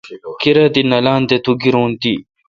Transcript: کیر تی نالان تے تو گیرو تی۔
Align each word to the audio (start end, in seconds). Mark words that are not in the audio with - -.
کیر 0.41 0.57
تی 0.73 0.81
نالان 0.91 1.21
تے 1.29 1.35
تو 1.43 1.51
گیرو 1.61 1.83
تی۔ 2.01 2.13